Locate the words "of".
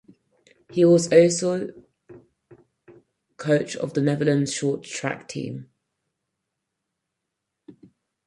3.75-3.93